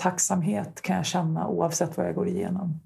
[0.00, 2.80] tacksamhet kan jag känna oavsett vad jag går igenom.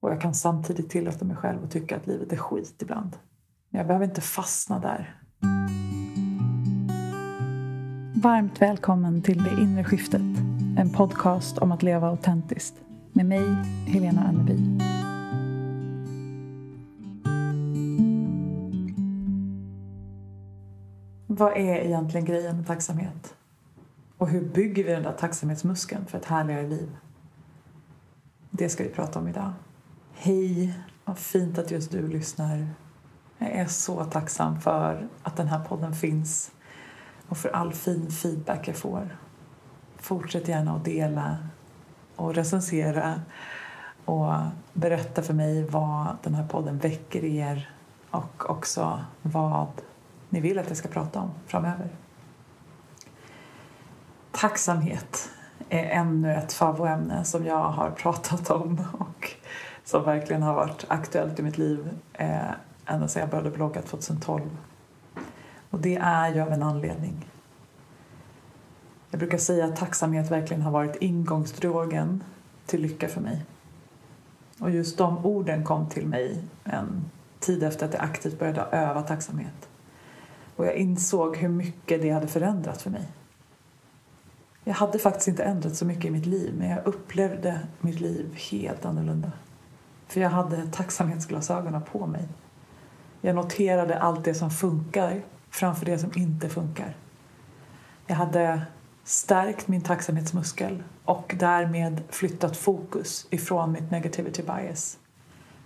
[0.00, 3.16] Och jag kan samtidigt tillåta mig själv att tycka att livet är skit ibland.
[3.68, 5.16] Men jag behöver inte fastna där.
[8.22, 10.20] Varmt välkommen till Det inre skiftet.
[10.78, 12.74] En podcast om att leva autentiskt.
[13.12, 13.46] Med mig,
[13.86, 14.58] Helena Anneby.
[21.26, 23.34] Vad är egentligen grejen med tacksamhet?
[24.20, 26.96] Och hur bygger vi den där tacksamhetsmuskeln för ett härligare liv?
[28.50, 29.52] Det ska vi prata om idag.
[30.14, 30.74] Hej,
[31.04, 32.68] vad fint att just du lyssnar.
[33.38, 36.50] Jag är så tacksam för att den här podden finns
[37.28, 39.18] och för all fin feedback jag får.
[39.96, 41.36] Fortsätt gärna att dela
[42.16, 43.20] och recensera
[44.04, 44.32] och
[44.72, 47.70] berätta för mig vad den här podden väcker i er
[48.10, 49.68] och också vad
[50.28, 51.90] ni vill att jag ska prata om framöver.
[54.32, 55.30] Tacksamhet
[55.68, 59.30] är ännu ett favvoämne som jag har pratat om och
[59.84, 62.50] som verkligen har varit aktuellt i mitt liv eh,
[62.86, 64.42] ända sedan jag började blogga 2012.
[65.70, 67.30] Och det är ju av en anledning.
[69.10, 72.24] Jag brukar säga att tacksamhet verkligen har varit ingångsdrogen
[72.66, 73.44] till lycka för mig.
[74.60, 77.10] Och just de orden kom till mig en
[77.40, 79.68] tid efter att jag aktivt började öva tacksamhet.
[80.56, 83.08] Och jag insåg hur mycket det hade förändrat för mig.
[84.70, 88.34] Jag hade faktiskt inte ändrat så mycket i mitt liv men jag upplevde mitt liv
[88.50, 89.32] helt annorlunda.
[90.06, 92.28] För jag hade tacksamhetsglasögonen på mig.
[93.20, 96.96] Jag noterade allt det som funkar framför det som inte funkar.
[98.06, 98.62] Jag hade
[99.04, 104.98] stärkt min tacksamhetsmuskel och därmed flyttat fokus ifrån mitt negativity bias.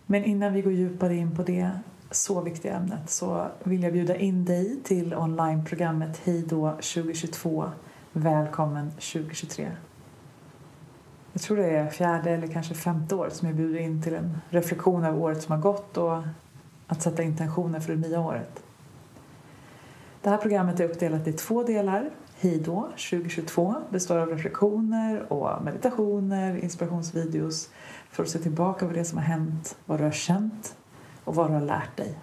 [0.06, 1.70] Men innan vi går djupare in på det
[2.10, 7.64] så viktiga ämnet så vill jag bjuda in dig till onlineprogrammet Hejdå 2022
[8.16, 9.70] Välkommen 2023.
[11.32, 14.38] Jag tror det är fjärde eller kanske femte året som jag bjuder in till en
[14.50, 16.22] reflektion av året som har gått och
[16.86, 18.62] att sätta intentioner för det nya året.
[20.22, 22.10] Det här programmet är uppdelat i två delar.
[22.38, 27.70] Hejdå 2022 består av reflektioner och meditationer, inspirationsvideos
[28.10, 30.76] för att se tillbaka på det som har hänt, vad du har känt
[31.24, 32.19] och vad du har lärt dig.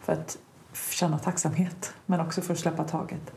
[0.00, 0.38] För att
[0.72, 3.32] känna tacksamhet, men också för att släppa taget.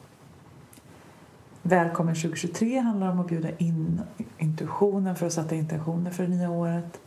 [1.63, 4.01] Välkommen 2023 handlar om att bjuda in
[4.37, 7.01] intuitionen för att sätta intentioner för det nya året.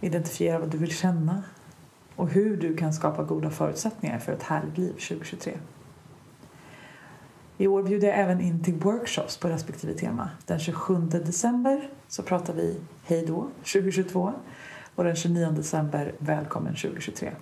[0.00, 1.42] Identifiera vad du vill känna
[2.16, 5.52] och hur du kan skapa goda förutsättningar för ett härligt liv 2023.
[7.58, 10.30] I år bjuder jag även in till workshops på respektive tema.
[10.46, 14.32] Den 27 december så pratar vi Hej då 2022
[14.94, 17.32] och den 29 december Välkommen 2023.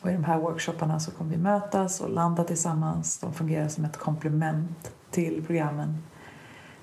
[0.00, 3.18] Och I de här workshopparna så kommer vi mötas och landa tillsammans.
[3.18, 6.02] De fungerar som ett komplement till programmen.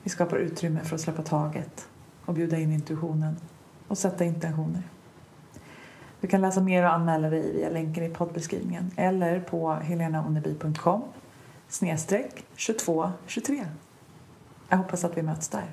[0.03, 1.87] Vi skapar utrymme för att släppa taget
[2.25, 3.35] och bjuda in intuitionen
[3.87, 4.83] och sätta intentioner.
[6.21, 11.03] Du kan läsa mer och anmäla dig via länken i poddbeskrivningen eller på helenaoneby.com
[11.67, 13.65] snedstreck 2223.
[14.69, 15.71] Jag hoppas att vi möts där.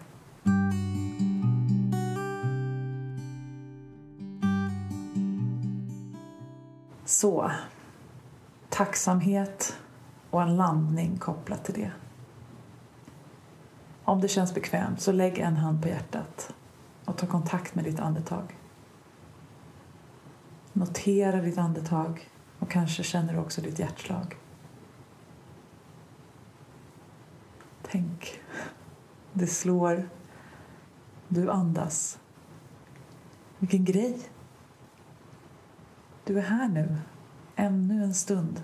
[7.04, 7.50] Så,
[8.68, 9.76] tacksamhet
[10.30, 11.90] och en landning kopplat till det.
[14.06, 16.54] Om det känns bekvämt så lägg en hand på hjärtat
[17.04, 18.56] och ta kontakt med ditt andetag.
[20.72, 24.36] Notera ditt andetag och kanske känner du också ditt hjärtslag.
[27.82, 28.40] Tänk,
[29.32, 30.08] det slår,
[31.28, 32.18] du andas.
[33.58, 34.18] Vilken grej!
[36.24, 36.96] Du är här nu,
[37.56, 38.62] ännu en stund.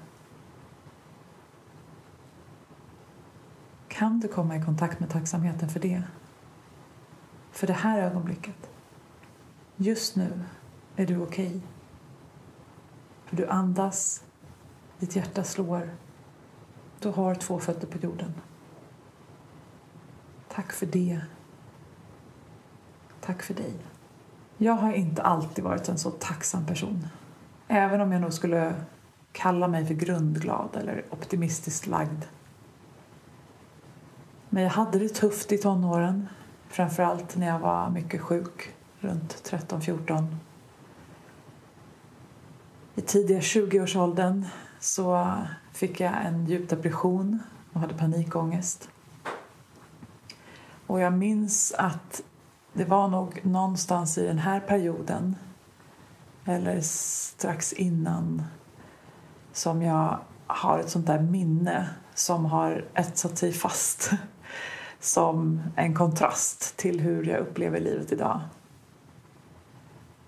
[3.92, 6.02] Kan du komma i kontakt med tacksamheten för det?
[7.50, 8.70] För det här ögonblicket.
[9.76, 10.44] Just nu
[10.96, 11.46] är du okej.
[11.46, 11.60] Okay.
[13.24, 14.24] För du andas,
[14.98, 15.90] ditt hjärta slår.
[17.00, 18.34] Du har två fötter på jorden.
[20.48, 21.20] Tack för det.
[23.20, 23.74] Tack för dig.
[24.56, 27.06] Jag har inte alltid varit en så tacksam person.
[27.68, 28.74] Även om jag nog skulle
[29.32, 32.24] kalla mig för grundglad eller optimistiskt lagd.
[34.54, 36.28] Men jag hade det tufft i tonåren.
[36.68, 40.36] Framförallt när jag var mycket sjuk, runt 13-14.
[42.94, 44.44] I tidiga 20-årsåldern
[44.80, 45.36] så
[45.72, 47.38] fick jag en djup depression
[47.72, 48.88] och hade panikångest.
[50.86, 52.22] Och jag minns att
[52.72, 55.36] det var nog någonstans i den här perioden
[56.44, 58.42] eller strax innan
[59.52, 64.10] som jag har ett sånt där minne som har etsat sig fast
[65.02, 68.40] som en kontrast till hur jag upplever livet idag.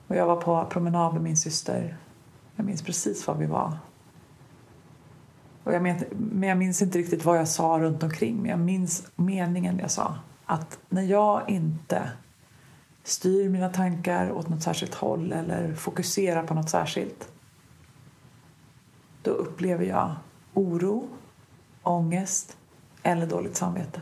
[0.07, 1.97] Och jag var på promenad med min syster.
[2.57, 3.79] Jag minns precis var vi var.
[5.65, 8.61] Och jag men, men jag minns inte riktigt vad jag sa runt omkring men jag
[8.61, 10.19] minns meningen jag sa.
[10.47, 12.11] Att när jag inte
[13.03, 17.29] styr mina tankar åt något särskilt håll eller fokuserar på något särskilt
[19.23, 20.15] då upplever jag
[20.55, 21.09] oro,
[21.83, 22.57] ångest
[23.03, 24.01] eller dåligt samvete.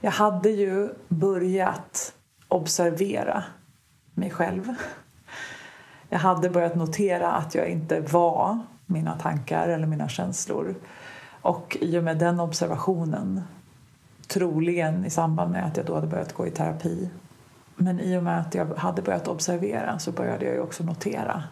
[0.00, 2.14] Jag hade ju börjat
[2.48, 3.44] observera
[4.14, 4.74] mig själv.
[6.08, 10.74] Jag hade börjat notera att jag inte var mina tankar eller mina känslor.
[11.42, 13.42] Och i och med den observationen,
[14.26, 17.10] troligen i samband med att jag då hade börjat gå i terapi
[17.76, 21.42] men i och med att jag hade börjat observera så började jag också notera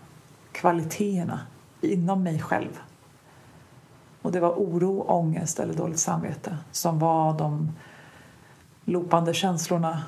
[0.52, 1.40] kvaliteterna
[1.80, 2.80] inom mig själv.
[4.22, 7.72] Och det var oro, ångest eller dåligt samvete som var de
[8.86, 10.02] lopande känslorna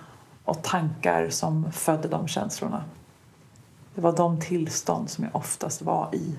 [0.44, 2.84] och tankar som födde de känslorna.
[3.94, 6.38] Det var de tillstånd som jag oftast var i.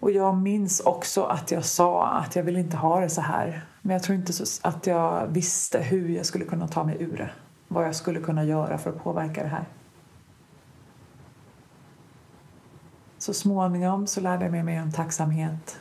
[0.00, 3.64] Och jag minns också att jag sa att jag vill inte ha det så här.
[3.82, 7.30] Men jag tror inte att jag visste hur jag skulle kunna ta mig ur det.
[7.68, 9.64] Vad jag skulle kunna göra för att påverka det här.
[13.18, 15.78] Så småningom så lärde jag mig mer om tacksamhet.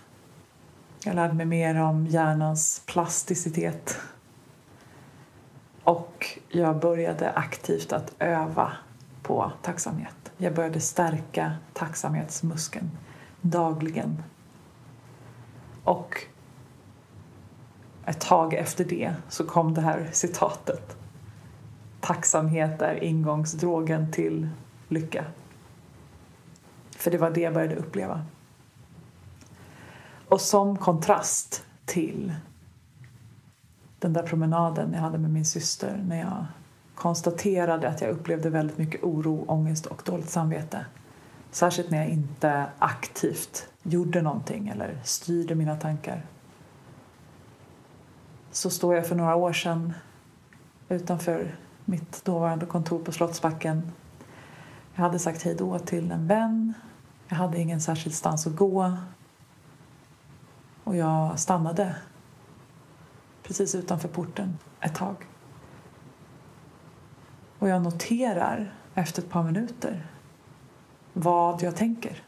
[1.04, 3.98] Jag lärde mig mer om hjärnans plasticitet.
[5.89, 8.71] Och jag började aktivt att öva
[9.24, 10.31] på tacksamhet.
[10.38, 12.89] Jag började stärka tacksamhetsmuskeln
[13.41, 14.24] dagligen.
[15.83, 16.25] Och
[18.06, 20.97] ett tag efter det så kom det här citatet.
[22.00, 24.50] Tacksamhet är ingångsdrogen till
[24.88, 25.25] lycka.
[26.92, 28.25] För det var det jag började uppleva.
[30.27, 32.33] Och som kontrast till
[34.00, 36.46] den där promenaden jag hade med min syster när jag
[36.96, 40.86] konstaterade att jag upplevde väldigt mycket oro, ångest och dåligt samvete.
[41.51, 46.25] Särskilt när jag inte aktivt gjorde någonting eller styrde mina tankar.
[48.51, 49.94] Så står jag för några år sedan
[50.90, 51.56] utanför
[51.86, 53.92] mitt dåvarande kontor på Slottsbacken.
[54.95, 56.74] Jag hade sagt hej då till en vän.
[57.28, 58.98] Jag hade ingen särskild stans att gå.
[60.84, 61.95] Och jag stannade
[63.50, 65.28] precis utanför porten ett tag.
[67.60, 70.07] Och jag noterar efter ett par minuter
[71.13, 72.24] vad jag tänker.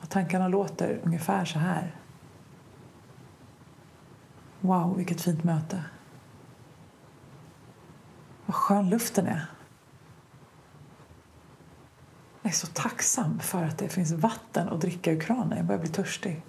[0.00, 1.96] Och tankarna låter ungefär så här.
[4.60, 5.84] Wow, vilket fint möte.
[8.46, 9.46] Vad skön luften är.
[12.42, 15.58] Jag är så tacksam för att det finns vatten att dricka ur kranen.
[15.58, 16.42] Jag börjar bli törstig.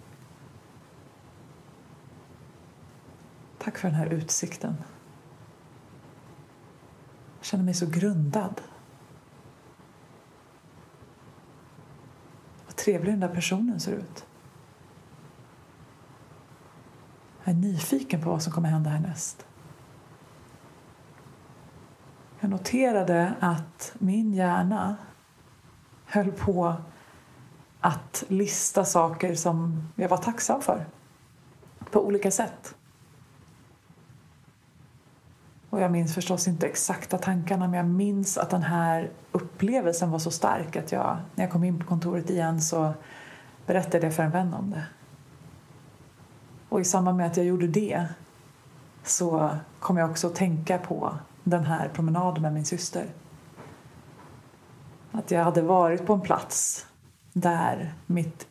[3.69, 4.75] Tack för den här utsikten.
[7.38, 8.62] Jag känner mig så grundad.
[12.66, 14.25] Vad trevlig den där personen ser ut.
[17.44, 19.45] Jag är nyfiken på vad som kommer hända härnäst.
[22.39, 24.98] Jag noterade att min hjärna
[26.06, 26.75] höll på
[27.80, 30.86] att lista saker som jag var tacksam för
[31.92, 32.75] på olika sätt.
[35.69, 40.19] Och jag minns förstås inte exakta tankarna men jag minns att den här upplevelsen var
[40.19, 42.94] så stark att jag, när jag kom in på kontoret igen så
[43.66, 44.83] berättade jag för en vän om det.
[46.69, 48.06] Och i samband med att jag gjorde det
[49.04, 49.49] så
[49.80, 53.06] kom jag också att tänka på den här promenaden med min syster.
[55.11, 56.85] Att jag hade varit på en plats
[57.33, 58.47] där mitt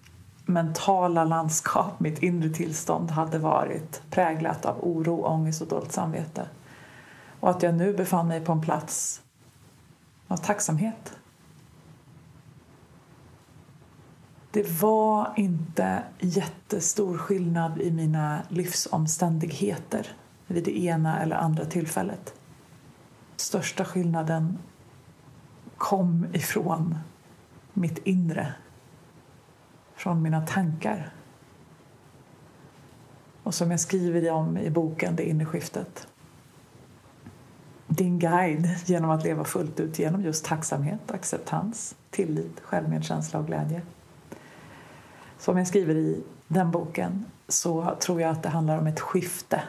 [0.47, 6.49] mentala landskap, mitt inre tillstånd hade varit präglat av oro, ångest och dåligt samvete.
[7.41, 9.23] Och att jag nu befann mig på en plats
[10.29, 11.19] av tacksamhet.
[14.51, 20.17] Det var inte jättestor skillnad i mina livsomständigheter
[20.47, 22.35] vid det ena eller andra tillfället.
[23.37, 24.59] Största skillnaden
[25.77, 26.99] kom ifrån
[27.73, 28.55] mitt inre,
[29.95, 31.13] från mina tankar.
[33.43, 36.09] Och som jag skriver om i boken Det inre skiftet
[37.89, 43.83] din guide genom att leva fullt ut genom just tacksamhet, acceptans, tillit, självmedkänsla och glädje.
[45.39, 49.63] Som jag skriver i den boken så tror jag att det handlar om ett skifte.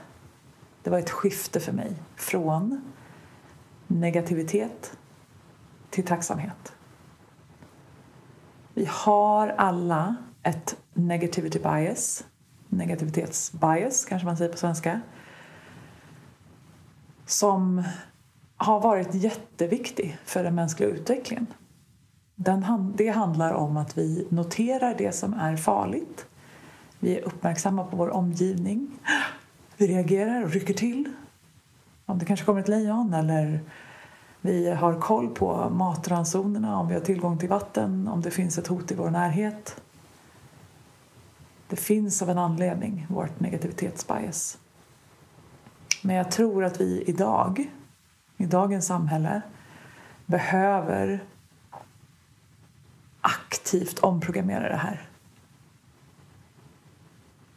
[0.84, 2.82] Det var ett skifte för mig från
[3.88, 4.98] negativitet
[5.90, 6.74] till tacksamhet.
[8.74, 12.24] Vi har alla ett negativity bias
[12.70, 15.02] negativitetsbias kanske man säger på svenska,
[17.26, 17.84] som
[18.62, 21.48] har varit jätteviktig för den mänskliga utvecklingen.
[22.36, 26.26] Den, det handlar om att vi noterar det som är farligt.
[27.00, 28.92] Vi är uppmärksamma på vår omgivning.
[29.78, 31.10] Vi reagerar och rycker till.
[32.06, 33.60] Om det kanske kommer ett lejon eller
[34.42, 38.68] vi har koll på matransonerna, om vi har tillgång till vatten, om det finns ett
[38.68, 39.82] hot i vår närhet.
[41.68, 44.58] Det finns av en anledning, vårt negativitetsbias.
[46.02, 47.70] Men jag tror att vi idag,
[48.40, 49.42] i dagens samhälle,
[50.26, 51.24] behöver
[53.22, 55.02] aktivt omprogrammera det här.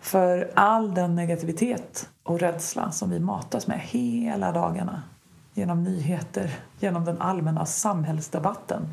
[0.01, 5.03] För all den negativitet och rädsla som vi matas med hela dagarna
[5.55, 8.89] genom nyheter, genom den allmänna samhällsdebatten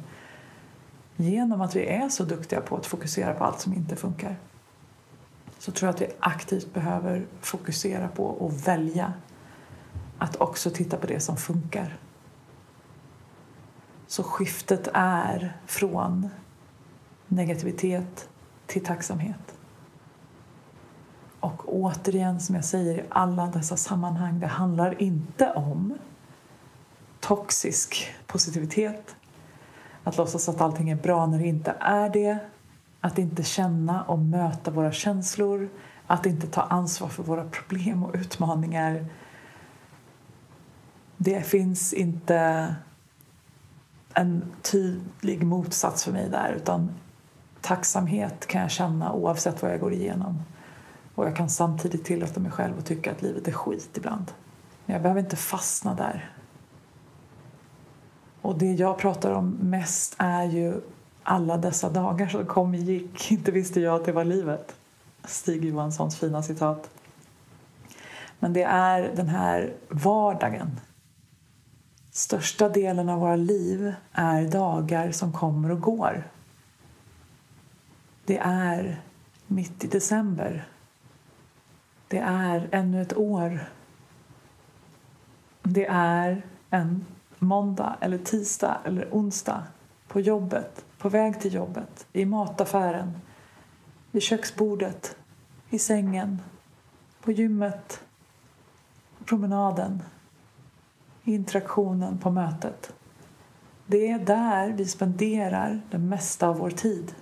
[1.15, 4.35] genom att vi är så duktiga på att fokusera på allt som inte funkar
[5.59, 9.13] så tror jag att vi aktivt behöver fokusera på och välja
[10.19, 11.97] att också titta på det som funkar.
[14.07, 16.29] Så skiftet är från
[17.27, 18.29] negativitet
[18.65, 19.53] till tacksamhet.
[21.39, 25.97] Och återigen, som jag säger i alla dessa sammanhang, det handlar inte om
[27.19, 29.15] toxisk positivitet.
[30.03, 32.37] Att låtsas att allting är bra när det inte är det.
[33.01, 35.69] Att inte känna och möta våra känslor.
[36.07, 39.05] Att inte ta ansvar för våra problem och utmaningar.
[41.21, 42.75] Det finns inte
[44.13, 46.91] en tydlig motsats för mig där utan
[47.61, 50.43] tacksamhet kan jag känna oavsett vad jag går igenom.
[51.15, 54.31] Och jag kan samtidigt tillåta mig själv att tycka att livet är skit ibland.
[54.85, 56.31] Men jag behöver inte fastna där.
[58.41, 60.81] Och det jag pratar om mest är ju
[61.23, 63.31] alla dessa dagar som kom och gick.
[63.31, 64.75] Inte visste jag att det var livet.
[65.23, 66.89] Stig Johanssons fina citat.
[68.39, 70.79] Men det är den här vardagen.
[72.19, 76.27] Största delen av våra liv är dagar som kommer och går.
[78.25, 79.01] Det är
[79.47, 80.67] mitt i december.
[82.07, 83.59] Det är ännu ett år.
[85.63, 87.05] Det är en
[87.37, 89.63] måndag eller tisdag eller onsdag
[90.07, 93.21] på jobbet, på väg till jobbet, i mataffären,
[94.11, 95.15] vid köksbordet,
[95.69, 96.41] i sängen,
[97.21, 98.01] på gymmet,
[99.17, 100.01] på promenaden,
[101.23, 102.93] interaktionen på mötet.
[103.85, 107.15] Det är där vi spenderar det mesta av vår tid.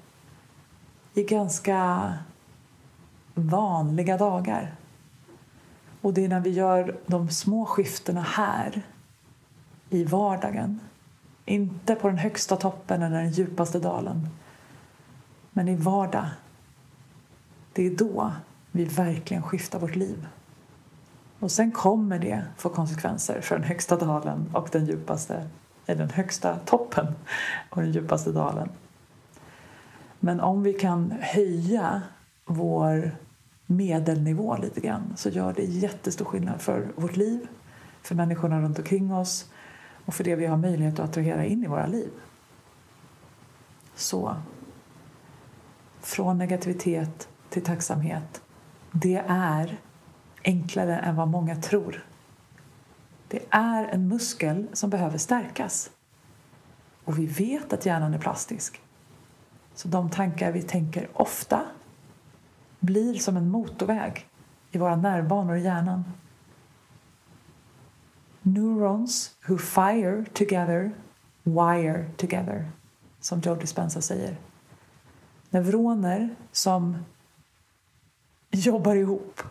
[1.13, 2.13] I ganska
[3.33, 4.75] vanliga dagar.
[6.01, 8.81] Och det är när vi gör de små skiftena här
[9.89, 10.79] i vardagen.
[11.45, 14.29] Inte på den högsta toppen eller den djupaste dalen.
[15.51, 16.27] Men i vardag.
[17.73, 18.31] Det är då
[18.71, 20.27] vi verkligen skiftar vårt liv.
[21.39, 25.47] Och sen kommer det få konsekvenser för den högsta dalen och den djupaste,
[25.85, 27.07] eller den högsta toppen
[27.69, 28.69] och den djupaste dalen.
[30.19, 32.01] Men om vi kan höja
[32.45, 33.11] vår
[33.65, 37.47] medelnivå lite grann så gör det jättestor skillnad för vårt liv,
[38.01, 39.51] för människorna runt omkring oss
[40.05, 42.09] och för det vi har möjlighet att attrahera in i våra liv.
[43.95, 44.35] Så,
[45.99, 48.41] från negativitet till tacksamhet.
[48.91, 49.79] Det är
[50.47, 52.05] enklare än vad många tror.
[53.27, 55.89] Det är en muskel som behöver stärkas.
[57.03, 58.81] Och vi vet att hjärnan är plastisk.
[59.75, 61.61] Så de tankar vi tänker ofta
[62.79, 64.27] blir som en motorväg
[64.71, 66.03] i våra nervbanor i hjärnan.
[68.41, 70.91] Neurons who fire together
[71.47, 72.71] wire together,
[73.19, 74.37] som Joe Dispenza säger.
[75.49, 76.97] Neuroner som
[78.51, 79.41] jobbar ihop,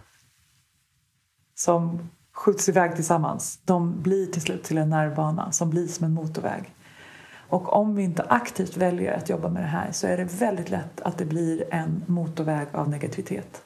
[1.66, 6.12] som skjuts iväg tillsammans, de blir till slut till en nervbana som blir som en
[6.12, 6.74] motorväg.
[7.48, 10.70] Och om vi inte aktivt väljer att jobba med det här så är det väldigt
[10.70, 13.62] lätt att det blir en motorväg av negativitet.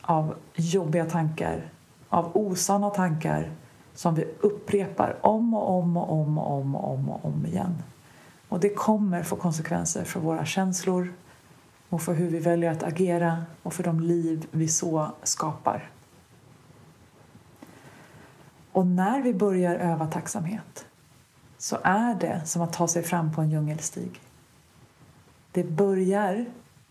[0.00, 1.70] Av jobbiga tankar,
[2.08, 3.50] av osanna tankar
[3.94, 7.82] som vi upprepar om och om och om och om och om, och om igen.
[8.48, 11.12] Och det kommer få konsekvenser för våra känslor
[11.88, 15.90] och för hur vi väljer att agera och för de liv vi så skapar.
[18.76, 20.86] Och när vi börjar öva tacksamhet
[21.58, 24.20] så är det som att ta sig fram på en djungelstig.
[25.52, 26.46] Det börjar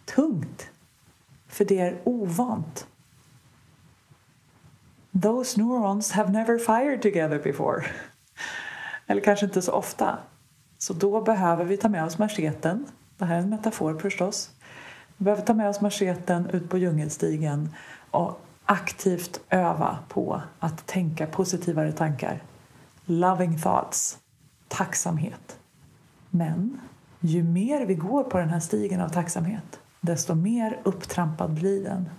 [0.05, 0.67] tungt,
[1.47, 2.87] för det är ovant.
[5.23, 7.85] Those neurons have never fired together before.
[9.07, 10.17] Eller kanske inte så ofta.
[10.77, 12.85] Så då behöver vi ta med oss macheten.
[13.17, 14.51] Det här är en metafor förstås.
[15.17, 17.69] Vi behöver ta med oss macheten ut på djungelstigen
[18.11, 22.43] och aktivt öva på att tänka positivare tankar.
[23.05, 24.17] Loving thoughts.
[24.67, 25.59] Tacksamhet.
[26.29, 26.79] Men
[27.19, 32.09] ju mer vi går på den här stigen av tacksamhet desto mer upptrampad blir den.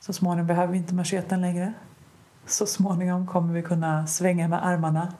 [0.00, 1.72] Så småningom behöver vi inte macheten längre.
[2.46, 5.12] Så småningom kommer vi kunna svänga med armarna.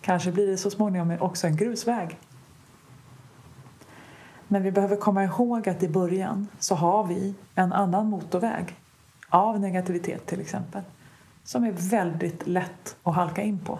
[0.00, 2.18] Kanske blir det så småningom också en grusväg.
[4.48, 8.76] Men vi behöver komma ihåg att i början så har vi en annan motorväg
[9.28, 10.82] av negativitet till exempel
[11.44, 13.78] som är väldigt lätt att halka in på.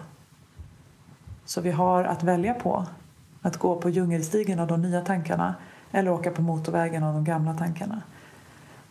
[1.45, 2.85] Så vi har att välja på
[3.41, 5.55] att gå på djungelstigen av de nya tankarna
[5.91, 8.01] eller åka på motorvägen av de gamla tankarna.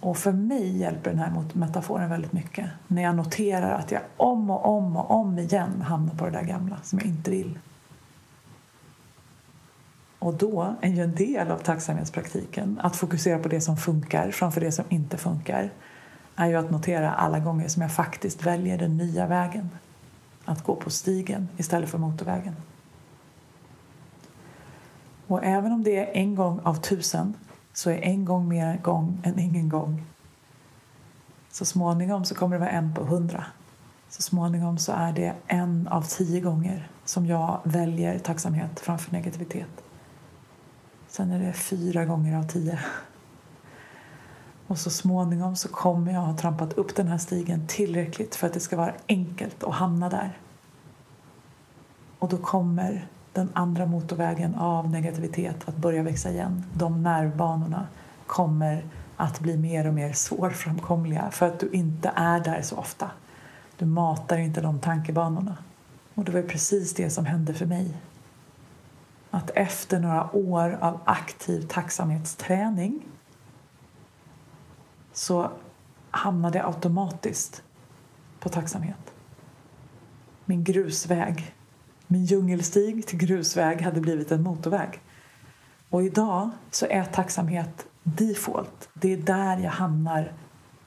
[0.00, 4.50] Och för mig hjälper den här metaforen väldigt mycket när jag noterar att jag om
[4.50, 7.58] och om och om igen hamnar på det där gamla som jag inte vill.
[10.18, 14.60] Och då är ju en del av tacksamhetspraktiken att fokusera på det som funkar framför
[14.60, 15.70] det som inte funkar
[16.38, 19.70] är ju att notera alla gånger som jag faktiskt väljer den nya vägen.
[20.44, 22.56] Att gå på stigen istället för motorvägen.
[25.26, 27.34] Och även om det är en gång av tusen
[27.72, 30.04] så är en gång mer gång än ingen gång.
[31.50, 33.44] Så småningom så kommer det vara en på hundra.
[34.08, 39.82] Så småningom så är det en av tio gånger som jag väljer tacksamhet framför negativitet.
[41.08, 42.78] Sen är det fyra gånger av tio.
[44.68, 48.52] Och så småningom så kommer jag ha trampat upp den här stigen tillräckligt för att
[48.52, 50.38] det ska vara enkelt att hamna där.
[52.18, 56.64] Och då kommer den andra motorvägen av negativitet att börja växa igen.
[56.74, 57.86] De nervbanorna
[58.26, 58.84] kommer
[59.16, 63.10] att bli mer och mer svårframkomliga för att du inte är där så ofta.
[63.78, 65.56] Du matar inte de tankebanorna.
[66.14, 67.94] Och det var precis det som hände för mig.
[69.30, 73.02] Att efter några år av aktiv tacksamhetsträning
[75.18, 75.50] så
[76.10, 77.62] hamnade jag automatiskt
[78.40, 79.12] på tacksamhet.
[80.44, 81.54] Min grusväg
[82.10, 85.00] min djungelstig till grusväg hade blivit en motorväg.
[85.90, 88.88] Och idag så är tacksamhet default.
[88.94, 90.32] Det är där jag hamnar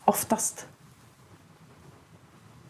[0.05, 0.67] oftast.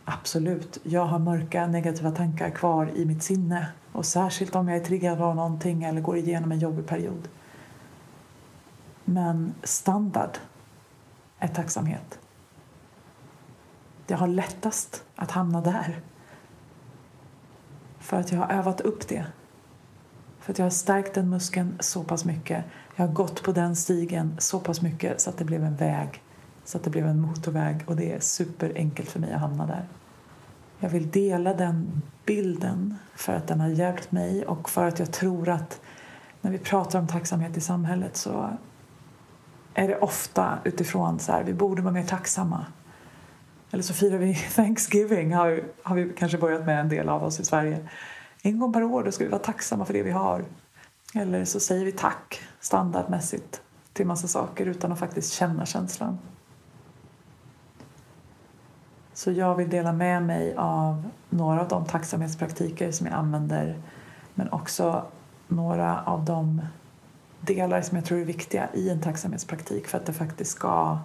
[0.06, 3.68] Absolut, jag har mörka negativa tankar kvar i mitt sinne.
[3.92, 7.28] Och särskilt om jag är triggad av någonting eller går igenom en jobbig period.
[9.06, 10.38] Men standard
[11.42, 12.20] är tacksamhet.
[14.08, 16.02] Jag har lättast att hamna där
[18.00, 19.26] för att jag har övat upp det.
[20.40, 22.66] För att jag har stärkt den muskeln så pass mycket.
[22.96, 26.24] Jag har gått på den stigen så pass mycket så att det blev en väg.
[26.66, 29.88] Så att det blev en motorväg och det är superenkelt för mig att hamna där.
[30.80, 35.12] Jag vill dela den bilden för att den har hjälpt mig och för att jag
[35.12, 35.82] tror att
[36.42, 38.58] när vi pratar om tacksamhet i samhället så
[39.74, 42.66] är det ofta utifrån så här, vi borde vara mer tacksamma.
[43.72, 47.40] Eller så firar vi Thanksgiving, har, har vi kanske börjat med en del av oss
[47.40, 47.88] i Sverige.
[48.42, 50.46] En gång per år då ska vi vara tacksamma för det vi har.
[51.16, 53.62] Eller så säger vi tack standardmässigt
[53.94, 56.20] till massa saker utan att faktiskt känna känslan.
[59.14, 63.82] Så jag vill dela med mig av några av de tacksamhetspraktiker som jag använder
[64.34, 65.06] men också
[65.48, 66.62] några av de
[67.42, 71.00] delar som jag tror är viktiga i en tacksamhetspraktik för att det faktiskt ska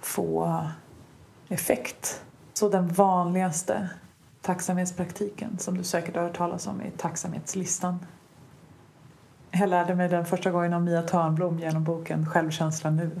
[0.00, 0.62] få
[1.48, 2.24] effekt.
[2.54, 3.88] Så den vanligaste
[4.40, 7.98] tacksamhetspraktiken som du säkert har hört talas om är tacksamhetslistan.
[9.50, 13.20] Jag lärde mig den första gången av Mia Törnblom genom boken Självkänsla nu.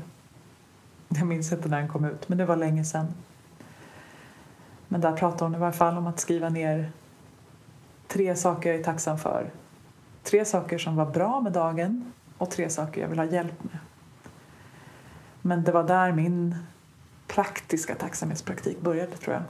[1.08, 3.14] Jag minns inte när den kom ut, men det var länge sedan.
[4.88, 6.92] Men där pratar hon i varje fall om att skriva ner
[8.08, 9.50] tre saker jag är tacksam för.
[10.22, 13.78] Tre saker som var bra med dagen och tre saker jag vill ha hjälp med.
[15.42, 16.56] Men det var där min
[17.26, 19.42] praktiska tacksamhetspraktik började tror jag.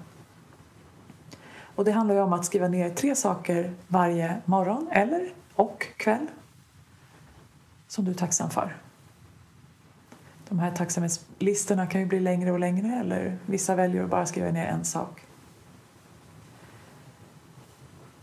[1.74, 6.26] Och det handlar om att skriva ner tre saker varje morgon eller och kväll
[7.88, 8.76] som du är tacksam för.
[10.48, 14.50] De här tacksamhetslistorna kan ju bli längre och längre eller vissa väljer att bara skriva
[14.50, 15.26] ner en sak.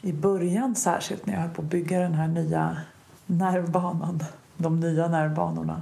[0.01, 2.77] I början särskilt när jag höll på att bygga den här nya
[3.25, 4.23] nervbanan,
[4.57, 5.81] de nya nervbanorna,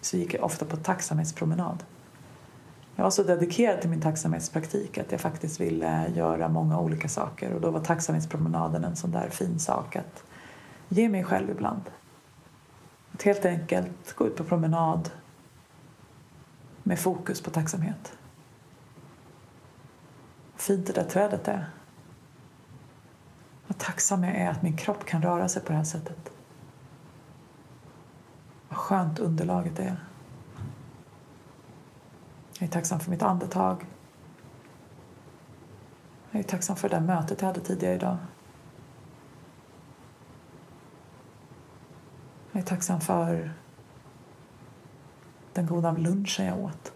[0.00, 1.84] så gick jag ofta på tacksamhetspromenad.
[2.96, 7.52] Jag var så dedikerad till min tacksamhetspraktik att jag faktiskt ville göra många olika saker
[7.52, 10.24] och då var tacksamhetspromenaden en sån där fin sak att
[10.88, 11.82] ge mig själv ibland.
[13.12, 15.10] Att helt enkelt gå ut på promenad
[16.82, 18.12] med fokus på tacksamhet.
[20.56, 21.70] Fint det där trädet är.
[23.70, 26.32] Vad tacksam jag är att min kropp kan röra sig på det här sättet.
[28.68, 30.04] Vad skönt underlaget är.
[32.58, 33.86] Jag är tacksam för mitt andetag.
[36.30, 38.16] Jag är tacksam för det där mötet jag hade tidigare idag.
[42.52, 43.52] Jag är tacksam för
[45.52, 46.92] den goda lunchen jag åt.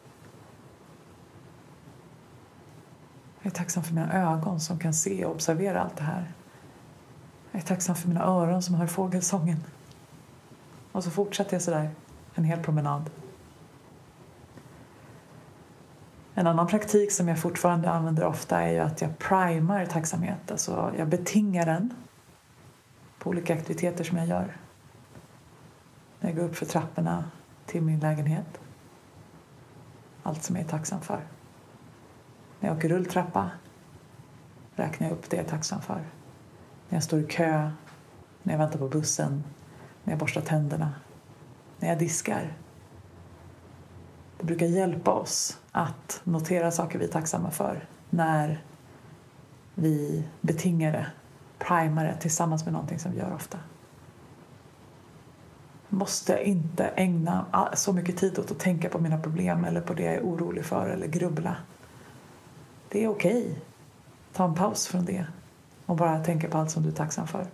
[3.43, 6.35] Jag är tacksam för mina ögon som kan se och observera allt det här.
[7.55, 9.65] Jag är tacksam för mina öron som hör fågelsången.
[10.93, 11.91] Och så fortsätter jag sådär
[12.35, 13.11] en hel promenad.
[16.35, 20.51] En annan praktik som jag fortfarande använder ofta är att jag primar tacksamhet.
[20.51, 21.95] Alltså jag betingar den
[23.19, 24.57] på olika aktiviteter som jag gör.
[26.21, 27.25] När jag går upp för trapporna
[27.67, 28.61] till min lägenhet.
[30.23, 31.21] Allt som jag är tacksam för.
[32.61, 33.51] När jag åker rulltrappa
[34.75, 36.05] räknar jag upp det jag är tacksam för.
[36.89, 37.71] När jag står i kö,
[38.43, 39.45] när jag väntar på bussen,
[40.05, 40.93] när jag borstar tänderna,
[41.79, 42.53] när jag diskar.
[44.39, 48.65] Det brukar hjälpa oss att notera saker vi är tacksamma för när
[49.75, 51.07] vi betingar det,
[51.59, 53.59] primar det tillsammans med någonting som vi gör ofta.
[55.89, 59.95] Jag måste inte ägna så mycket tid åt att tänka på mina problem eller på
[59.95, 61.57] det jag är orolig för eller grubbla.
[62.89, 63.43] Det är okej.
[63.43, 63.55] Okay.
[64.33, 65.27] Ta en paus från det
[65.87, 67.47] och bara tänka på allt som du är tacksam för.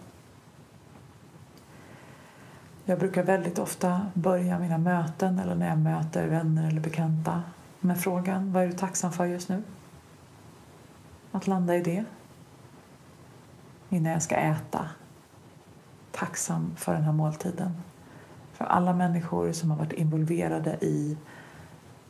[2.85, 7.43] Jag brukar väldigt ofta börja mina möten eller när jag möter vänner eller bekanta
[7.81, 9.63] med frågan vad är du tacksam för just nu?
[11.33, 12.05] Att landa i det
[13.89, 14.89] innan jag ska äta.
[16.13, 17.83] Tacksam för den här måltiden.
[18.53, 21.17] För alla människor som har varit involverade i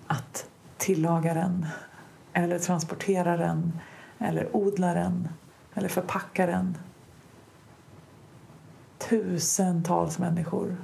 [0.06, 1.66] att tillaga den
[2.32, 3.80] eller transportera den
[4.18, 5.28] eller odla den
[5.74, 6.78] eller förpackaren.
[8.98, 10.76] tusentals människor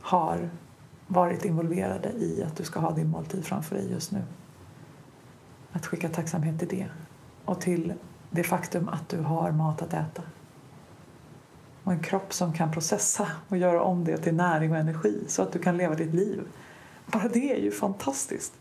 [0.00, 0.50] har
[1.06, 4.22] varit involverade i att du ska ha din måltid framför dig just nu.
[5.72, 6.88] Att skicka tacksamhet till det
[7.44, 7.94] och till
[8.30, 10.22] det faktum att du har mat att äta.
[11.84, 15.42] Och en kropp som kan processa och göra om det till näring och energi så
[15.42, 16.42] att du kan leva ditt liv.
[17.06, 18.52] Bara det är ju fantastiskt.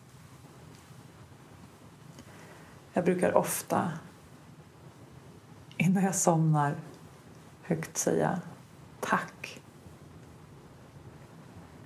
[2.93, 3.91] Jag brukar ofta
[5.78, 6.76] innan jag somnar
[7.62, 8.42] högt säga
[9.00, 9.62] tack.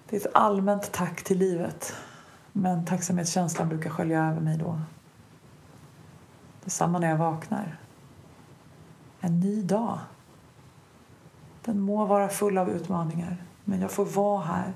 [0.09, 1.95] Det är ett allmänt tack till livet
[2.51, 4.81] men tacksamhetskänslan brukar skölja över mig då.
[6.63, 7.79] Detsamma när jag vaknar.
[9.19, 9.99] En ny dag.
[11.65, 14.73] Den må vara full av utmaningar men jag får vara här.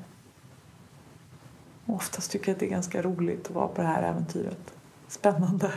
[1.85, 4.73] Och oftast tycker jag att det är ganska roligt att vara på det här äventyret.
[5.07, 5.71] Spännande.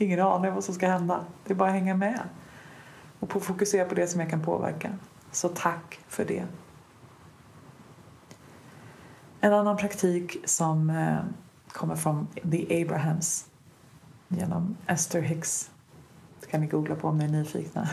[0.00, 1.24] Ingen aning vad som ska hända.
[1.44, 2.20] Det är bara att hänga med
[3.20, 4.98] och på fokusera på det som jag kan påverka.
[5.30, 6.46] Så tack för det.
[9.40, 11.18] En annan praktik som eh,
[11.68, 13.46] kommer från The Abrahams
[14.28, 15.70] genom Esther Hicks.
[16.40, 17.88] Det kan ni googla på om ni är nyfikna.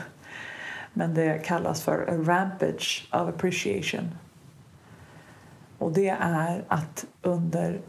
[0.93, 4.09] Men det kallas för a rampage of appreciation.
[5.77, 7.81] Och det är att under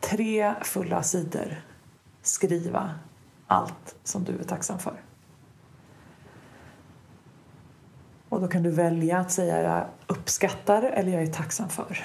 [0.00, 1.62] tre fulla sidor
[2.22, 2.90] skriva
[3.46, 5.00] allt som du är tacksam för.
[8.28, 12.04] Och då kan du välja att säga jag uppskattar eller jag är tacksam för.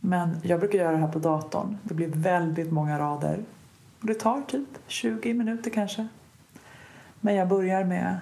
[0.00, 1.78] Men jag brukar göra det här på datorn.
[1.82, 3.44] Det blir väldigt många rader.
[4.00, 6.08] Det tar typ 20 minuter kanske.
[7.20, 8.20] Men jag börjar med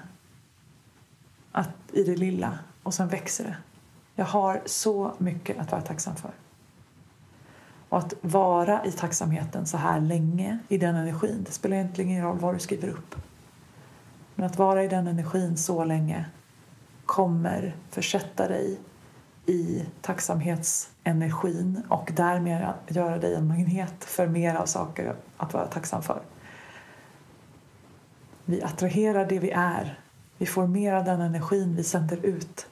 [1.52, 3.56] att i det lilla och sen växer det.
[4.14, 6.30] Jag har så mycket att vara tacksam för.
[7.88, 12.24] Och att vara i tacksamheten så här länge, i den energin, det spelar egentligen ingen
[12.24, 13.14] roll vad du skriver upp.
[14.34, 16.24] Men att vara i den energin så länge
[17.06, 18.78] kommer försätta dig
[19.46, 26.02] i tacksamhetsenergin och därmed göra dig en magnet för mer av saker att vara tacksam
[26.02, 26.22] för.
[28.44, 30.00] Vi attraherar det vi är.
[30.38, 32.66] Vi får mer av den energin vi sänder ut.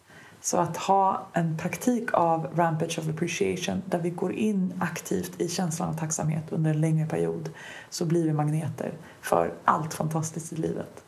[0.45, 5.49] Så att ha en praktik av Rampage of Appreciation där vi går in aktivt i
[5.49, 7.51] känslan av tacksamhet under en längre period
[7.91, 11.05] så blir vi magneter för allt fantastiskt i livet.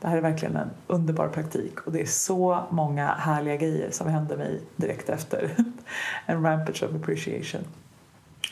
[0.00, 4.08] Det här är verkligen en underbar praktik och det är så många härliga grejer som
[4.08, 5.56] hände mig direkt efter
[6.26, 7.64] en rampage of appreciation.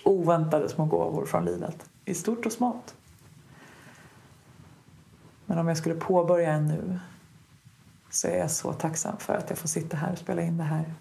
[0.04, 2.94] Oväntade små gåvor från livet, i stort och smått.
[5.46, 6.98] Men om jag skulle påbörja en nu
[8.10, 10.64] så är jag så tacksam för att jag får sitta här och spela in det
[10.64, 10.94] här.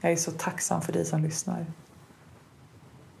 [0.00, 1.66] Jag är så tacksam för dig som lyssnar.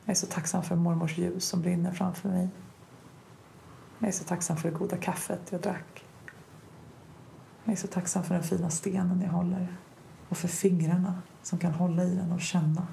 [0.04, 2.48] Jag är så tacksam för mormors ljus som brinner framför mig.
[3.98, 6.04] Jag är så tacksam för det goda kaffet jag drack.
[7.64, 9.76] Jag är så tacksam för den fina stenen jag håller.
[10.28, 12.86] och för fingrarna som kan hålla i den och känna.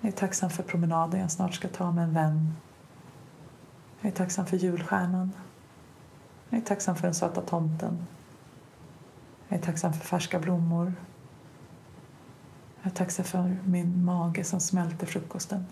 [0.00, 2.54] Jag är tacksam för promenaden jag snart ska ta med en vän.
[4.00, 5.32] Jag är tacksam för julstjärnan.
[6.52, 8.06] Jag är tacksam för den söta tomten.
[9.48, 10.94] Jag är tacksam för färska blommor.
[12.82, 15.66] Jag är tacksam för min mage som smälter frukosten.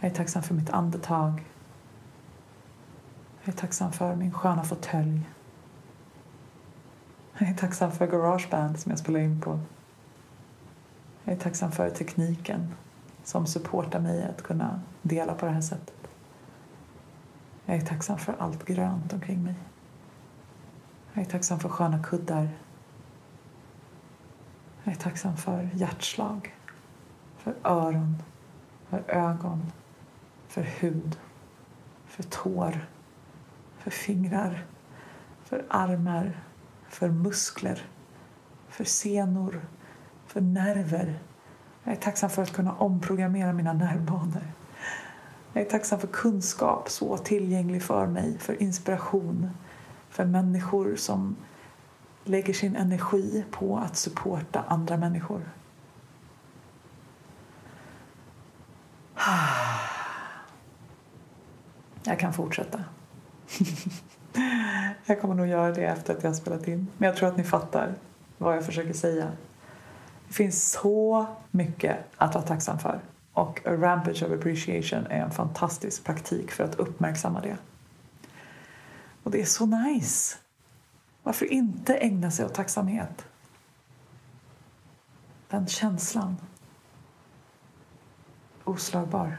[0.00, 1.44] Jag är tacksam för mitt andetag.
[3.44, 5.20] Jag är tacksam för min sköna fåtölj.
[7.38, 9.60] Jag är tacksam för Garageband som jag spelar in på.
[11.24, 12.74] Jag är tacksam för tekniken
[13.24, 16.11] som supportar mig att kunna dela på det här sättet.
[17.72, 19.54] Jag är tacksam för allt grönt omkring mig.
[21.12, 22.48] Jag är tacksam för sköna kuddar.
[24.84, 26.54] Jag är tacksam för hjärtslag,
[27.38, 28.22] för öron,
[28.88, 29.72] för ögon,
[30.48, 31.18] för hud,
[32.06, 32.86] för tår,
[33.78, 34.66] för fingrar,
[35.44, 36.40] för armar,
[36.88, 37.86] för muskler,
[38.68, 39.60] för senor,
[40.26, 41.18] för nerver.
[41.84, 44.52] Jag är tacksam för att kunna omprogrammera mina nervbanor.
[45.52, 49.50] Jag är tacksam för kunskap så tillgänglig för mig, för inspiration,
[50.10, 51.36] för människor som
[52.24, 55.40] lägger sin energi på att supporta andra människor.
[62.04, 62.84] Jag kan fortsätta.
[65.06, 66.88] Jag kommer nog göra det efter att jag har spelat in.
[66.98, 67.94] Men jag tror att ni fattar
[68.38, 69.32] vad jag försöker säga.
[70.28, 73.00] Det finns så mycket att vara tacksam för.
[73.32, 77.56] Och A Rampage of Appreciation är en fantastisk praktik för att uppmärksamma det.
[79.22, 80.36] Och det är så nice.
[81.22, 83.26] Varför inte ägna sig åt tacksamhet?
[85.48, 86.36] Den känslan.
[88.64, 89.36] Oslagbar.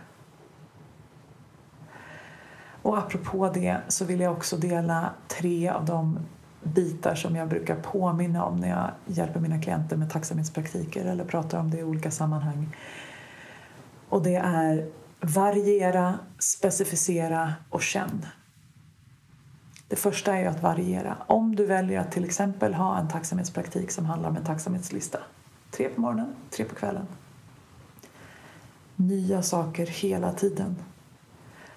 [2.82, 6.20] Och apropå det så vill jag också dela tre av de
[6.64, 11.60] bitar som jag brukar påminna om när jag hjälper mina klienter med tacksamhetspraktiker eller pratar
[11.60, 12.76] om det i olika sammanhang.
[14.10, 18.26] Och det är variera, specificera och känn.
[19.88, 21.18] Det första är att variera.
[21.28, 25.20] Om du väljer att till exempel ha en tacksamhetspraktik som handlar om en tacksamhetslista.
[25.72, 27.08] Tre på morgonen, tre på kvällen.
[28.96, 30.76] Nya saker hela tiden.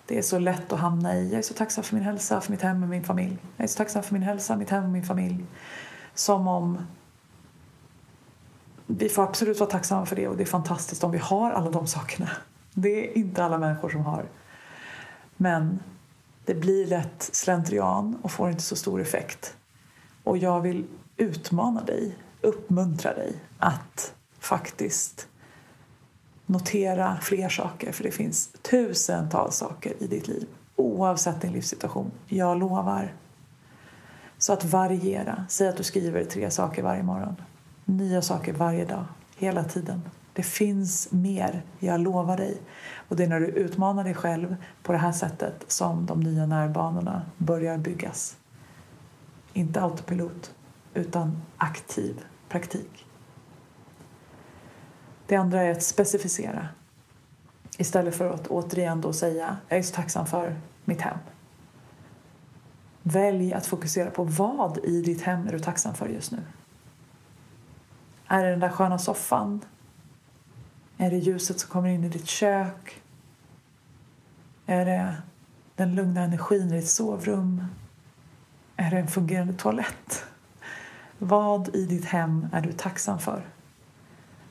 [0.06, 2.50] Det är så lätt att hamna i, jag är så tacksam för min hälsa, för
[2.50, 3.38] mitt hem och min familj.
[3.56, 5.44] Jag är så tacksam för min hälsa, mitt hem och min familj.
[6.14, 6.78] Som om
[8.86, 11.70] vi får absolut vara tacksamma för det och det är fantastiskt om vi har alla
[11.70, 12.30] de sakerna.
[12.74, 14.24] Det är inte alla människor som har.
[15.36, 15.78] Men
[16.44, 19.56] det blir lätt slentrian och får inte så stor effekt.
[20.24, 25.28] Och jag vill utmana dig, uppmuntra dig att faktiskt
[26.46, 30.46] notera fler saker för det finns tusentals saker i ditt liv
[30.76, 32.10] oavsett din livssituation.
[32.26, 33.14] Jag lovar.
[34.38, 35.44] Så att variera.
[35.48, 37.36] Säg att du skriver tre saker varje morgon.
[37.88, 39.04] Nya saker varje dag,
[39.36, 40.02] hela tiden.
[40.32, 42.60] Det finns mer, jag lovar dig.
[43.08, 46.46] Och det är när du utmanar dig själv på det här sättet som de nya
[46.46, 48.36] nervbanorna börjar byggas.
[49.52, 50.54] Inte autopilot,
[50.94, 53.06] utan aktiv praktik.
[55.26, 56.68] Det andra är att specificera.
[57.78, 61.18] Istället för att återigen då säga jag är så tacksam för mitt hem.
[63.02, 66.38] Välj att fokusera på vad i ditt hem är du tacksam för just nu.
[68.28, 69.64] Är det den där sköna soffan?
[70.96, 73.02] Är det ljuset som kommer in i ditt kök?
[74.66, 75.16] Är det
[75.76, 77.64] den lugna energin i ditt sovrum?
[78.76, 80.24] Är det en fungerande toalett?
[81.18, 83.46] Vad i ditt hem är du tacksam för?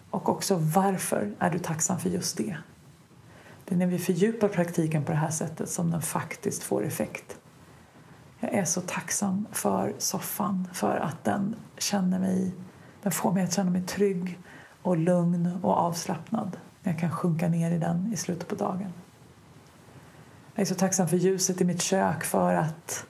[0.10, 2.58] Och också varför är du tacksam för just det?
[3.66, 7.38] Det är när vi fördjupar praktiken på det här sättet som den faktiskt får effekt.
[8.40, 12.52] Jag är så tacksam för soffan, för att den känner mig,
[13.06, 14.40] den får mig att känna mig trygg
[14.82, 16.58] och lugn och avslappnad.
[16.84, 18.94] Jag kan sjunka ner i den i slutet på dagen.
[20.56, 23.06] Jag är så tacksam för ljuset i mitt kök för att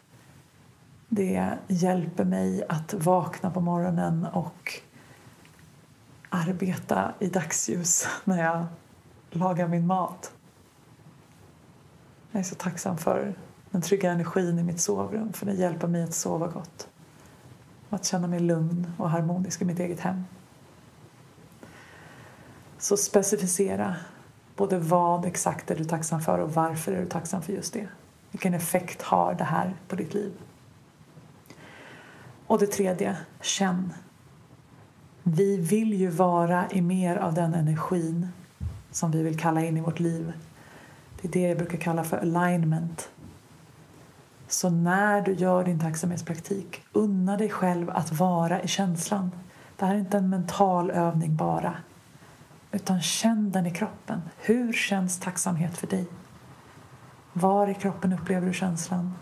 [1.07, 4.81] det hjälper mig att vakna på morgonen och
[6.29, 8.65] arbeta i dagsljus när jag
[9.29, 10.33] lagar min mat.
[12.31, 13.33] Jag är så tacksam för
[13.71, 16.87] den trygga energin i mitt sovrum för den hjälper mig att sova gott
[17.95, 20.23] och att känna mig lugn och harmonisk i mitt eget hem.
[22.77, 23.95] Så specificera
[24.55, 27.87] både vad exakt är du tacksam för och varför är du tacksam för just det.
[28.31, 30.31] Vilken effekt har det här på ditt liv?
[32.47, 33.93] Och det tredje, känn.
[35.23, 38.27] Vi vill ju vara i mer av den energin
[38.91, 40.33] som vi vill kalla in i vårt liv.
[41.21, 43.09] Det är det jag brukar kalla för alignment.
[44.47, 49.31] Så när du gör din tacksamhetspraktik, unna dig själv att vara i känslan.
[49.77, 51.75] Det här är inte en mental övning bara.
[52.71, 54.21] Utan känn den i kroppen.
[54.37, 56.07] Hur känns tacksamhet för dig?
[57.33, 59.13] Var i kroppen upplever du känslan?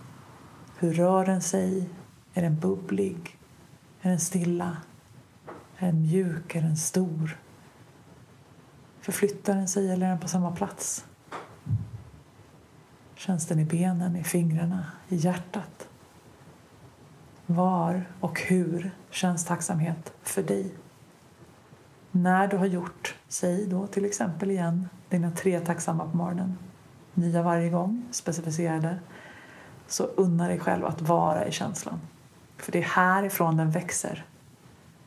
[0.77, 1.89] Hur rör den sig?
[2.33, 3.39] Är den bubblig?
[4.01, 4.77] Är den stilla?
[5.77, 6.55] Är den mjuk?
[6.55, 7.38] Är den stor?
[9.01, 11.05] Förflyttar den sig eller är den på samma plats?
[13.25, 15.88] Känns den i benen, i fingrarna, i hjärtat?
[17.45, 20.73] Var och hur känns tacksamhet för dig?
[22.12, 26.57] När du har gjort, säg då till exempel igen, dina tre tacksamma på morgonen,
[27.13, 28.99] nya varje gång, specificerade,
[29.88, 31.99] så unna dig själv att vara i känslan.
[32.57, 34.25] För det är härifrån den växer.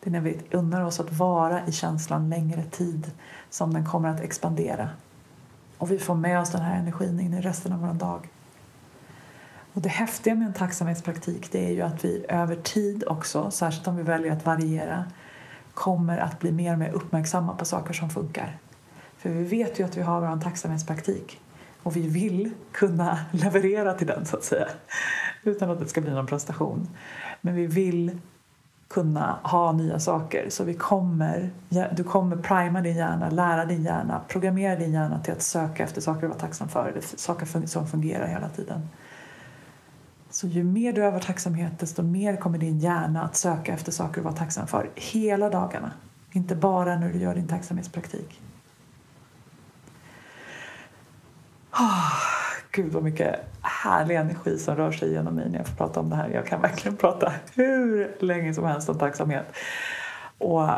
[0.00, 3.10] Det är när vi unnar oss att vara i känslan längre tid
[3.50, 4.90] som den kommer att expandera.
[5.78, 8.28] Och vi får med oss den här energin in i resten av vår dag.
[9.72, 13.88] Och det häftiga med en tacksamhetspraktik det är ju att vi över tid också, särskilt
[13.88, 15.04] om vi väljer att variera,
[15.74, 18.58] kommer att bli mer och mer uppmärksamma på saker som funkar.
[19.18, 21.40] För vi vet ju att vi har vår tacksamhetspraktik
[21.82, 24.68] och vi vill kunna leverera till den så att säga
[25.42, 26.88] utan att det ska bli någon prestation.
[27.40, 28.18] Men vi vill
[28.88, 30.50] kunna ha nya saker.
[30.50, 31.50] Så vi kommer,
[31.96, 36.00] du kommer prima din hjärna, lära din hjärna, programmera din hjärna till att söka efter
[36.00, 38.88] saker du var tacksam för, eller saker som fungerar hela tiden.
[40.30, 44.14] Så ju mer du övar tacksamhet desto mer kommer din hjärna att söka efter saker
[44.14, 45.90] du var tacksam för hela dagarna.
[46.32, 48.40] Inte bara när du gör din tacksamhetspraktik.
[51.72, 52.35] Oh,
[52.76, 56.10] Gud vad mycket härlig energi som rör sig genom mig när jag får prata om
[56.10, 56.28] det här.
[56.28, 59.46] Jag kan verkligen prata hur länge som helst om tacksamhet.
[60.38, 60.70] Och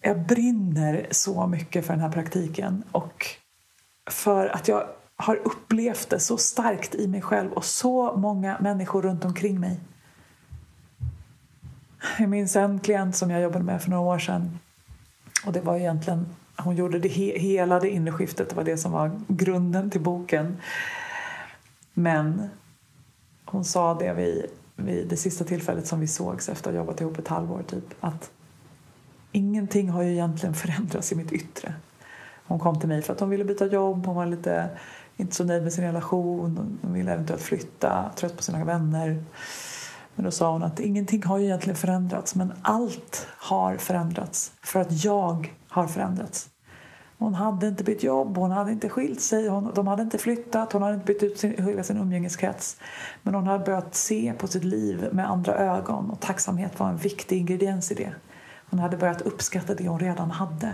[0.00, 3.26] jag brinner så mycket för den här praktiken och
[4.10, 4.86] för att jag
[5.16, 9.80] har upplevt det så starkt i mig själv och så många människor runt omkring mig.
[12.18, 14.58] Jag minns en klient som jag jobbade med för några år sedan
[15.46, 18.92] och det var egentligen hon gjorde det hela det inre skiftet, det var det som
[18.92, 20.56] var grunden till boken.
[21.94, 22.48] Men
[23.44, 27.00] hon sa det vid, vid det sista tillfället som vi sågs efter att ha jobbat
[27.00, 28.30] ihop ett halvår typ att
[29.32, 31.74] ingenting har ju egentligen förändrats i mitt yttre.
[32.46, 34.68] Hon kom till mig för att hon ville byta jobb, hon var lite
[35.16, 39.24] inte så nöjd med sin relation, hon ville eventuellt flytta, trött på sina vänner.
[40.14, 44.80] Men då sa hon att ingenting har ju egentligen förändrats men allt har förändrats för
[44.80, 46.50] att jag har förändrats.
[47.18, 50.72] Hon hade inte bytt jobb, hon hade inte skilt sig, hon, de hade inte flyttat,
[50.72, 52.76] hon hade inte bytt ut sin, hela sin umgängeskrets.
[53.22, 56.96] Men hon hade börjat se på sitt liv med andra ögon och tacksamhet var en
[56.96, 58.12] viktig ingrediens i det.
[58.70, 60.72] Hon hade börjat uppskatta det hon redan hade.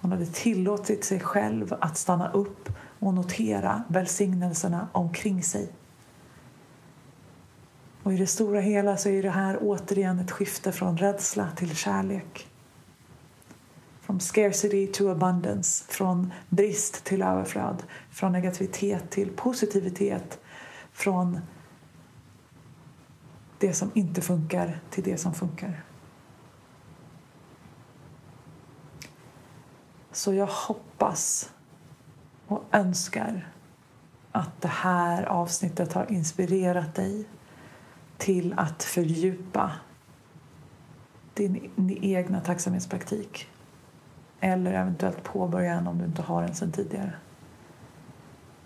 [0.00, 2.68] Hon hade tillåtit sig själv att stanna upp
[2.98, 5.68] och notera välsignelserna omkring sig.
[8.02, 11.76] Och i det stora hela så är det här återigen ett skifte från rädsla till
[11.76, 12.48] kärlek.
[14.04, 20.40] From scarcity to abundance, från brist till överflöd, från negativitet till positivitet,
[20.92, 21.40] från
[23.58, 25.82] det som inte funkar till det som funkar.
[30.12, 31.52] Så jag hoppas
[32.46, 33.52] och önskar
[34.32, 37.28] att det här avsnittet har inspirerat dig
[38.18, 39.72] till att fördjupa
[41.34, 43.48] din, din egna tacksamhetspraktik
[44.44, 47.12] eller eventuellt påbörja en om du inte har en sedan tidigare.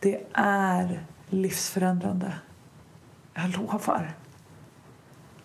[0.01, 2.33] Det är livsförändrande.
[3.35, 4.15] Jag lovar.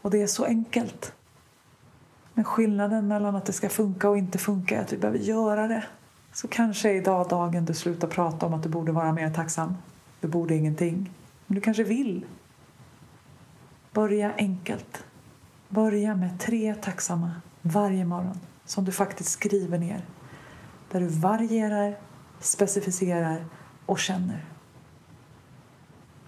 [0.02, 1.14] Och det är så enkelt.
[2.34, 5.68] Men skillnaden mellan att det ska funka och inte funka är att vi behöver göra
[5.68, 5.84] det.
[6.32, 9.76] Så kanske är idag dagen du slutar prata om att du borde vara mer tacksam.
[10.22, 11.12] Du borde ingenting.
[11.48, 12.26] Men du kanske vill.
[13.92, 15.04] Börja enkelt.
[15.70, 20.06] Börja med tre tacksamma varje morgon som du faktiskt skriver ner.
[20.94, 22.00] Där du varierar,
[22.40, 23.46] specificerar
[23.86, 24.46] och känner.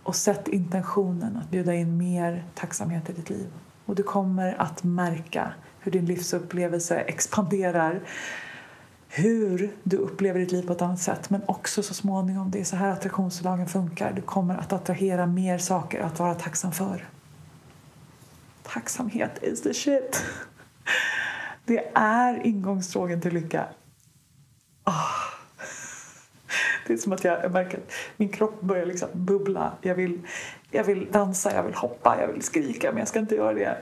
[0.03, 3.47] Och sätt intentionen att bjuda in mer tacksamhet i ditt liv.
[3.85, 8.01] Och du kommer att märka hur din livsupplevelse expanderar
[9.07, 12.63] hur du upplever ditt liv på ett annat sätt men också så småningom, det är
[12.63, 17.09] så här attraktionslagen funkar, du kommer att attrahera mer saker att vara tacksam för.
[18.63, 20.23] Tacksamhet is the shit.
[21.65, 23.67] Det är ingångsdrogen till lycka.
[24.85, 25.25] Oh.
[26.87, 29.73] Det är som att jag, märker att min kropp börjar liksom bubbla.
[29.81, 30.21] Jag vill,
[30.71, 33.77] jag vill dansa, jag vill hoppa, jag vill skrika men jag ska inte göra det.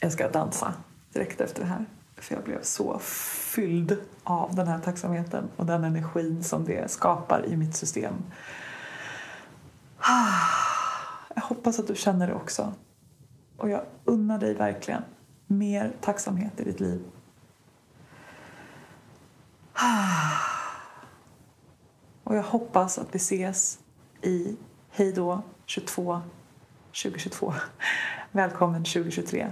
[0.00, 0.74] Jag ska dansa
[1.12, 1.84] direkt efter det här.
[2.16, 7.46] För jag blev så fylld av den här tacksamheten och den energin som det skapar
[7.46, 8.14] i mitt system.
[11.34, 12.72] Jag hoppas att du känner det också.
[13.56, 15.02] Och jag unnar dig verkligen
[15.46, 17.02] mer tacksamhet i ditt liv.
[22.24, 23.78] Och jag hoppas att vi ses
[24.22, 24.56] i
[24.90, 26.20] Hejdå 22
[27.02, 27.54] 2022.
[28.32, 29.48] Välkommen 2023.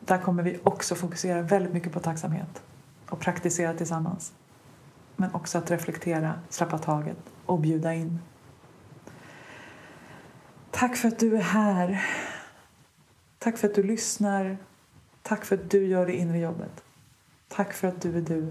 [0.00, 2.62] Där kommer vi också fokusera väldigt mycket på tacksamhet
[3.08, 4.32] och praktisera tillsammans.
[5.16, 8.18] Men också att reflektera, släppa taget och bjuda in.
[10.70, 12.06] Tack för att du är här.
[13.38, 14.58] Tack för att du lyssnar.
[15.22, 16.84] Tack för att du gör det inre jobbet.
[17.48, 18.50] Tack för att du är du.